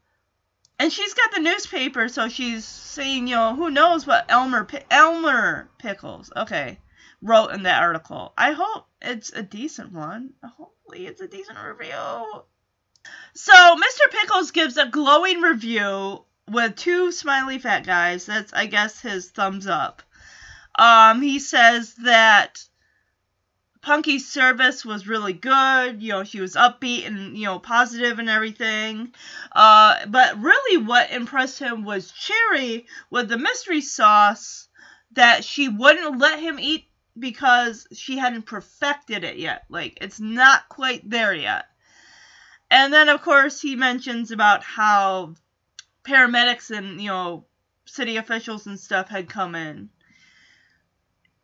[0.80, 5.70] And she's got the newspaper, so she's saying, you know, who knows what Elmer Elmer
[5.78, 6.32] Pickles.
[6.36, 6.80] Okay,
[7.22, 8.34] wrote in that article.
[8.38, 10.32] I hope it's a decent one.
[10.42, 12.44] Hopefully, it's a decent review.
[13.34, 14.12] So, Mr.
[14.12, 18.26] Pickles gives a glowing review with two smiley fat guys.
[18.26, 20.02] That's, I guess, his thumbs up.
[20.76, 22.64] Um, he says that
[23.82, 26.02] Punky's service was really good.
[26.02, 29.14] You know, she was upbeat and, you know, positive and everything.
[29.54, 34.68] Uh, but really what impressed him was Cherie with the mystery sauce
[35.14, 36.86] that she wouldn't let him eat
[37.18, 39.64] because she hadn't perfected it yet.
[39.70, 41.66] Like, it's not quite there yet.
[42.72, 45.36] And then, of course, he mentions about how
[46.04, 47.46] paramedics and, you know,
[47.86, 49.90] city officials and stuff had come in.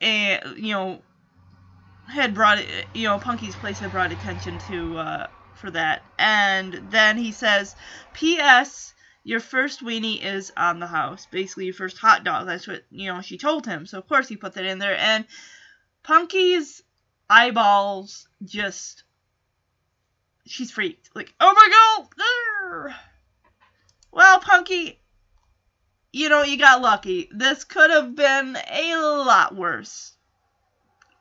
[0.02, 1.02] And, you know,
[2.08, 2.60] had brought
[2.94, 7.76] you know Punky's place had brought attention to uh, for that, and then he says,
[8.14, 8.94] "P.S.
[9.24, 11.26] Your first weenie is on the house.
[11.26, 12.46] Basically, your first hot dog.
[12.46, 13.86] That's what you know she told him.
[13.86, 15.26] So of course he put that in there, and
[16.04, 16.84] Punky's
[17.30, 19.04] eyeballs just
[20.46, 21.10] she's freaked.
[21.16, 22.96] Like, oh my god!
[24.12, 25.02] Well, Punky,
[26.14, 27.30] you know, you got lucky.
[27.32, 30.14] This could have been a lot worse.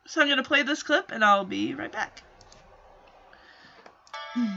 [0.06, 2.22] So I'm going to play this clip and I'll be right back.
[4.36, 4.50] Oh,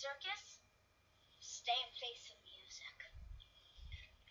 [0.00, 0.64] circus.
[1.40, 2.49] Stay and face.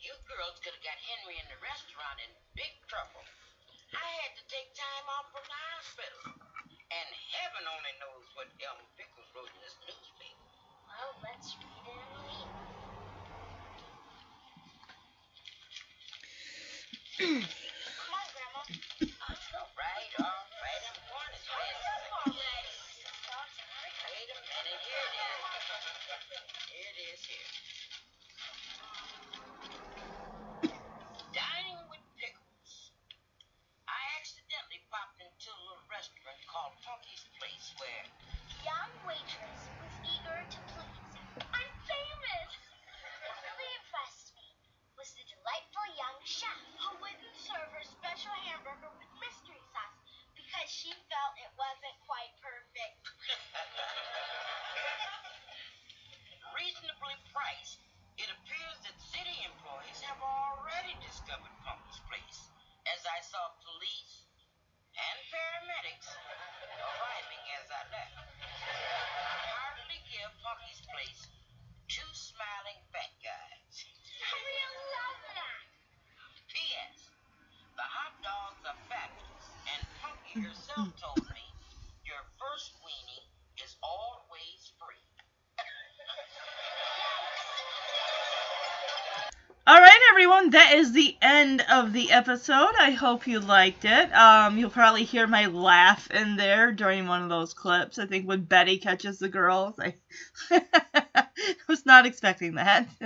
[0.10, 3.22] You girls could have got Henry in the restaurant in big trouble.
[3.94, 6.34] I had to take time off from the hospital.
[6.90, 10.50] And heaven only knows what Elmer Pickles wrote in this newspaper.
[10.90, 12.26] Well, let's read it and
[17.30, 17.54] read.
[46.40, 50.00] chef who wouldn't serve her special hamburger with mystery sauce
[50.40, 51.98] because she felt it wasn't
[89.70, 92.72] All right, everyone, that is the end of the episode.
[92.80, 94.12] I hope you liked it.
[94.16, 98.00] Um, you'll probably hear my laugh in there during one of those clips.
[98.00, 99.94] I think when Betty catches the girls, I
[101.68, 102.88] was not expecting that.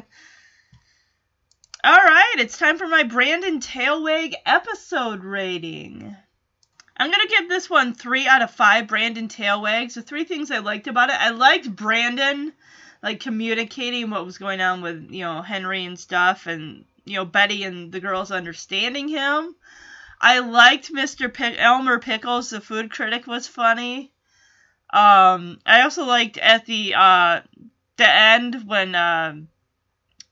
[1.83, 6.15] All right, it's time for my Brandon Tailwag episode rating.
[6.95, 9.95] I'm gonna give this one three out of five Brandon Tailwags.
[9.95, 12.53] The three things I liked about it, I liked Brandon
[13.03, 17.25] like communicating what was going on with you know Henry and stuff, and you know
[17.25, 19.55] Betty and the girls understanding him.
[20.21, 21.27] I liked Mr.
[21.27, 24.13] Pick- Elmer Pickles, the food critic, was funny.
[24.91, 27.41] Um, I also liked at the uh,
[27.97, 29.35] the end when uh,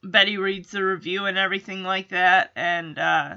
[0.02, 3.36] Betty reads the review and everything like that, and uh,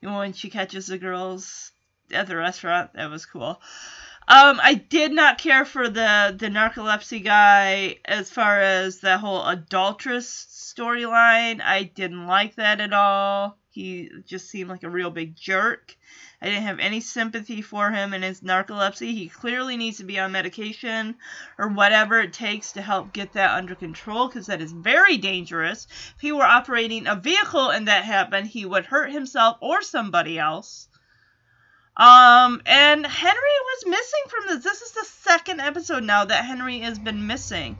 [0.00, 1.70] you know when she catches the girls
[2.10, 3.60] at the restaurant, that was cool.
[4.30, 9.42] Um, I did not care for the the narcolepsy guy as far as the whole
[9.46, 11.62] adulteress storyline.
[11.62, 13.56] I didn't like that at all.
[13.70, 15.96] He just seemed like a real big jerk.
[16.42, 19.12] I didn't have any sympathy for him and his narcolepsy.
[19.14, 21.16] He clearly needs to be on medication
[21.56, 25.86] or whatever it takes to help get that under control because that is very dangerous.
[26.16, 30.38] If he were operating a vehicle and that happened, he would hurt himself or somebody
[30.38, 30.87] else.
[31.98, 34.64] Um, and Henry was missing from this.
[34.64, 37.76] This is the second episode now that Henry has been missing.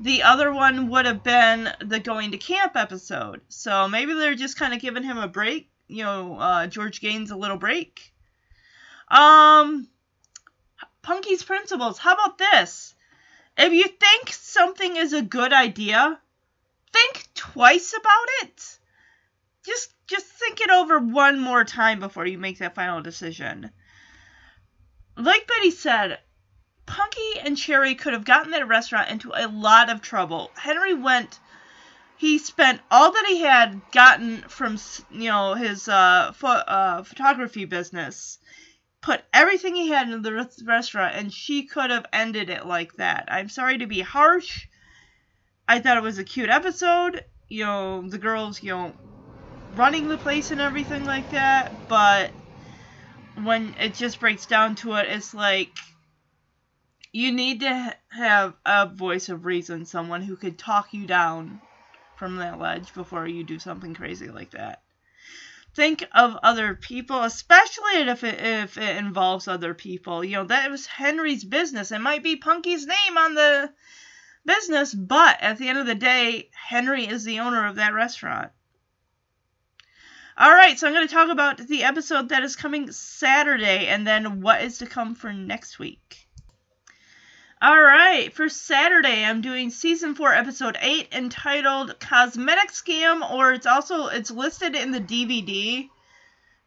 [0.00, 3.40] The other one would have been the going to camp episode.
[3.48, 5.70] So maybe they're just kind of giving him a break.
[5.86, 8.12] You know, uh, George Gaines a little break.
[9.08, 9.86] Um,
[11.02, 11.98] Punky's principles.
[11.98, 12.94] How about this?
[13.56, 16.18] If you think something is a good idea,
[16.92, 18.78] think twice about it.
[19.64, 23.70] Just just think it over one more time before you make that final decision.
[25.16, 26.18] Like Betty said,
[26.86, 30.52] Punky and Cherie could have gotten that restaurant into a lot of trouble.
[30.56, 31.38] Henry went
[32.22, 34.78] he spent all that he had gotten from
[35.10, 38.38] you know his uh, pho- uh, photography business
[39.00, 43.24] put everything he had in the restaurant and she could have ended it like that
[43.28, 44.68] i'm sorry to be harsh
[45.68, 48.94] i thought it was a cute episode you know the girls you know
[49.74, 52.32] running the place and everything like that but
[53.42, 55.70] when it just breaks down to it it's like
[57.12, 61.60] you need to have a voice of reason someone who could talk you down
[62.22, 64.80] from that ledge before you do something crazy like that.
[65.74, 70.22] Think of other people, especially if it if it involves other people.
[70.22, 71.92] You know, that was Henry's business.
[71.92, 73.72] It might be Punky's name on the
[74.46, 78.52] business, but at the end of the day, Henry is the owner of that restaurant.
[80.36, 84.06] All right, so I'm going to talk about the episode that is coming Saturday and
[84.06, 86.26] then what is to come for next week.
[87.60, 93.66] All right, for Saturday, I'm doing season four, episode eight, entitled "Cosmetic Scam," or it's
[93.66, 95.90] also it's listed in the DVD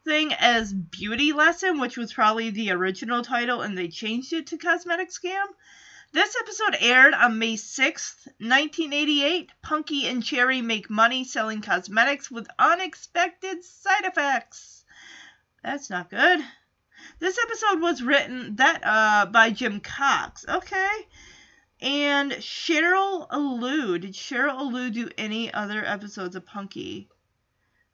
[0.03, 4.57] thing as "Beauty Lesson," which was probably the original title, and they changed it to
[4.57, 5.47] "Cosmetic Scam."
[6.16, 9.51] This episode aired on May 6th, 1988.
[9.61, 14.86] Punky and Cherry make money selling cosmetics with unexpected side effects.
[15.61, 16.39] That's not good.
[17.20, 20.45] This episode was written that uh by Jim Cox.
[20.47, 20.95] Okay.
[21.82, 23.99] And Cheryl Alu.
[23.99, 27.09] Did Cheryl Alu do any other episodes of Punky?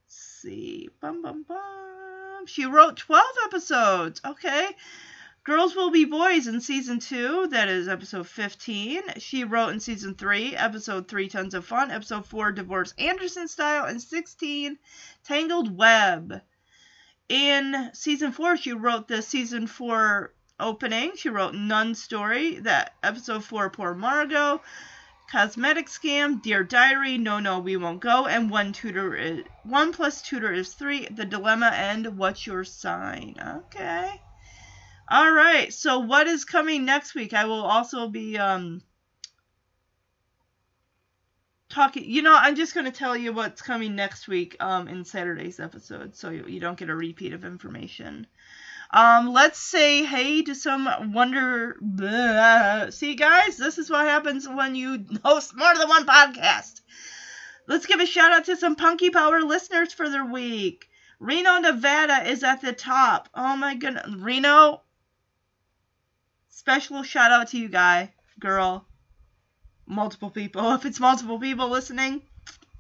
[0.06, 0.90] Let's see.
[1.02, 2.46] Bum bum bum.
[2.46, 4.22] She wrote 12 episodes.
[4.24, 4.70] Okay.
[5.44, 9.02] Girls Will Be Boys in season 2, that is episode 15.
[9.18, 13.86] She wrote in season 3, episode 3, Tons of Fun, episode 4, Divorce Anderson Style,
[13.86, 14.78] and 16,
[15.24, 16.42] Tangled Web
[17.32, 21.14] in season four, she wrote the season four opening.
[21.16, 24.62] She wrote Nun Story, that episode four, Poor Margaux,
[25.32, 30.22] Cosmetic Scam, Dear Diary, No No We Won't Go, and One Tutor is One plus
[30.22, 33.38] Tutor is three, The Dilemma, and What's Your Sign?
[33.40, 34.22] Okay.
[35.12, 35.74] All right.
[35.74, 37.34] So what is coming next week?
[37.34, 38.82] I will also be um
[41.72, 45.06] talking you know i'm just going to tell you what's coming next week um, in
[45.06, 48.28] saturday's episode so you, you don't get a repeat of information
[48.94, 52.90] um, let's say hey to some wonder blah.
[52.90, 56.82] see guys this is what happens when you host more than one podcast
[57.68, 60.90] let's give a shout out to some punky power listeners for their week
[61.22, 64.82] reno nevada is at the top oh my goodness reno
[66.62, 68.86] special shout out to you guy girl
[69.88, 70.74] multiple people.
[70.76, 72.22] If it's multiple people listening,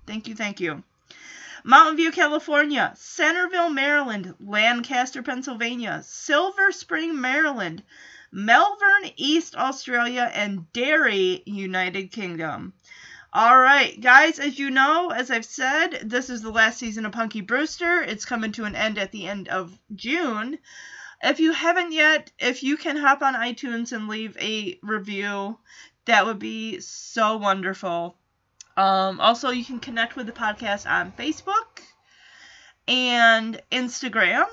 [0.05, 0.83] thank you, thank you.
[1.63, 7.81] Mountain View, California, Centerville, Maryland, Lancaster, Pennsylvania, Silver Spring, Maryland,
[8.31, 12.73] Melbourne, East Australia, and Derry, United Kingdom.
[13.33, 17.13] All right, guys, as you know, as I've said, this is the last season of
[17.13, 18.03] Punky Brewster.
[18.03, 20.59] It's coming to an end at the end of June.
[21.23, 25.57] If you haven't yet, if you can hop on iTunes and leave a review,
[26.05, 28.17] that would be so wonderful.
[28.75, 31.81] Um, also, you can connect with the podcast on Facebook
[32.87, 34.47] and Instagram.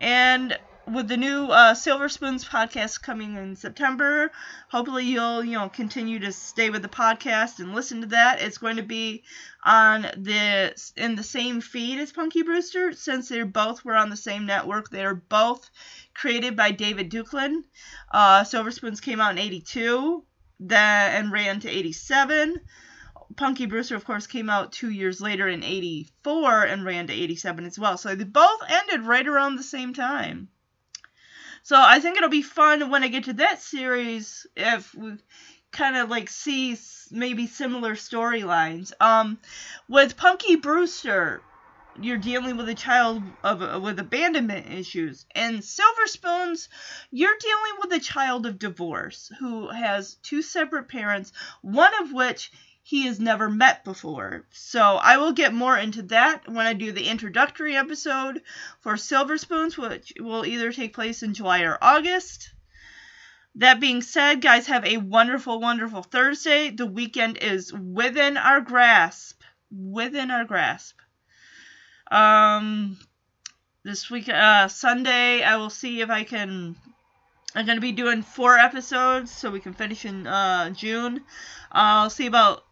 [0.00, 0.58] And
[0.92, 4.32] with the new uh, Silver Spoons podcast coming in September,
[4.68, 8.42] hopefully you'll you know continue to stay with the podcast and listen to that.
[8.42, 9.22] It's going to be
[9.62, 14.16] on the in the same feed as Punky Brewster since they're both were on the
[14.16, 14.90] same network.
[14.90, 15.70] They are both
[16.14, 17.62] created by David Duclon.
[18.10, 20.24] Uh, Silver Spoons came out in '82,
[20.60, 22.60] that and ran to '87.
[23.36, 27.64] Punky Brewster, of course, came out two years later in '84 and ran to '87
[27.64, 27.96] as well.
[27.96, 30.48] So they both ended right around the same time.
[31.62, 35.18] So I think it'll be fun when I get to that series if we
[35.72, 36.76] kind of like see
[37.10, 38.92] maybe similar storylines.
[39.00, 39.38] Um,
[39.88, 41.42] with Punky Brewster,
[42.00, 46.68] you're dealing with a child of with abandonment issues and silver spoons
[47.10, 51.32] you're dealing with a child of divorce who has two separate parents
[51.62, 52.52] one of which
[52.90, 56.92] he has never met before so i will get more into that when i do
[56.92, 58.42] the introductory episode
[58.80, 62.50] for silver spoons which will either take place in july or august
[63.54, 69.40] that being said guys have a wonderful wonderful thursday the weekend is within our grasp
[69.70, 70.96] within our grasp
[72.10, 72.98] um,
[73.84, 76.76] this week, uh, Sunday, I will see if I can.
[77.54, 81.22] I'm gonna be doing four episodes so we can finish in uh, June.
[81.72, 82.64] I'll see about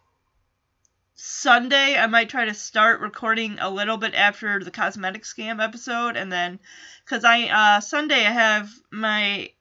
[1.21, 6.15] Sunday, I might try to start recording a little bit after the cosmetic scam episode,
[6.15, 6.59] and then
[7.03, 9.51] because I uh, Sunday I have my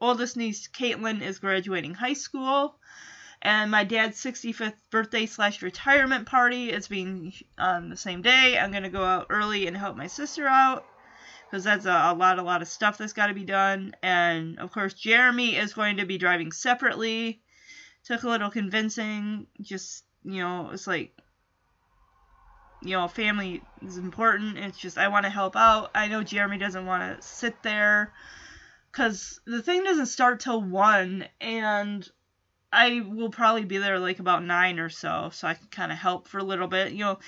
[0.00, 2.78] oldest niece Caitlin is graduating high school,
[3.42, 8.58] and my dad's 65th birthday slash retirement party is being on the same day.
[8.58, 10.86] I'm gonna go out early and help my sister out
[11.50, 13.94] because that's a, a lot, a lot of stuff that's got to be done.
[14.02, 17.42] And of course, Jeremy is going to be driving separately.
[18.04, 19.48] Took a little convincing.
[19.60, 21.12] Just you know, it's like
[22.82, 24.58] you know, family is important.
[24.58, 25.90] It's just I want to help out.
[25.94, 28.12] I know Jeremy doesn't want to sit there
[28.92, 32.08] because the thing doesn't start till one, and
[32.72, 35.98] I will probably be there like about nine or so, so I can kind of
[35.98, 37.18] help for a little bit, you know,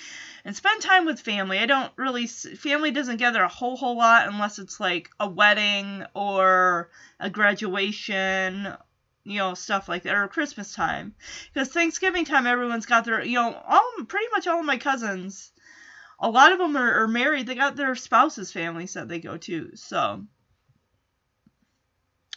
[0.45, 1.59] and spend time with family.
[1.59, 6.05] I don't really family doesn't gather a whole whole lot unless it's like a wedding
[6.15, 8.73] or a graduation
[9.25, 11.15] you know, stuff like that, or Christmas time.
[11.53, 15.53] Because Thanksgiving time, everyone's got their, you know, all pretty much all of my cousins,
[16.19, 17.47] a lot of them are, are married.
[17.47, 19.71] They got their spouses' families that they go to.
[19.75, 20.25] So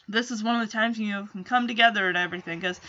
[0.08, 2.60] this is one of the times you know, can come together and everything.
[2.60, 2.80] Because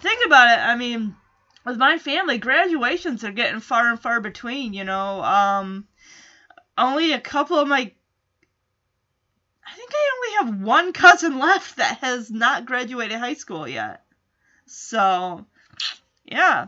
[0.00, 1.16] think about it, I mean,
[1.64, 4.72] with my family, graduations are getting far and far between.
[4.72, 5.86] You know, um,
[6.76, 7.92] only a couple of my
[9.66, 14.04] I think I only have one cousin left that has not graduated high school yet.
[14.66, 15.44] So,
[16.24, 16.66] yeah.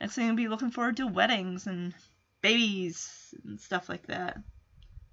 [0.00, 1.94] Next thing I'll be looking forward to weddings and
[2.42, 4.38] babies and stuff like that.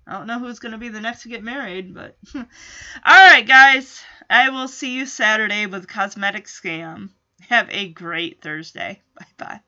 [0.05, 2.17] I don't know who's going to be the next to get married, but.
[2.35, 4.01] Alright, guys.
[4.29, 7.09] I will see you Saturday with Cosmetic Scam.
[7.49, 9.01] Have a great Thursday.
[9.15, 9.59] Bye bye.